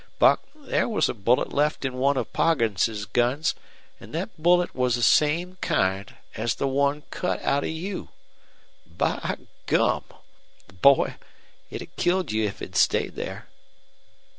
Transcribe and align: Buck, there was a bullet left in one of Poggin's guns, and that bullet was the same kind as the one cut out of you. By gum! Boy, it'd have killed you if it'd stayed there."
Buck, 0.17 0.41
there 0.55 0.89
was 0.89 1.09
a 1.09 1.13
bullet 1.13 1.53
left 1.53 1.85
in 1.85 1.93
one 1.93 2.17
of 2.17 2.33
Poggin's 2.33 3.05
guns, 3.05 3.53
and 3.99 4.15
that 4.15 4.35
bullet 4.35 4.73
was 4.73 4.95
the 4.95 5.03
same 5.03 5.57
kind 5.61 6.15
as 6.35 6.55
the 6.55 6.67
one 6.67 7.03
cut 7.11 7.39
out 7.43 7.63
of 7.63 7.69
you. 7.69 8.09
By 8.87 9.37
gum! 9.67 10.03
Boy, 10.81 11.17
it'd 11.69 11.87
have 11.87 11.95
killed 11.97 12.31
you 12.31 12.43
if 12.45 12.63
it'd 12.63 12.75
stayed 12.77 13.13
there." 13.15 13.47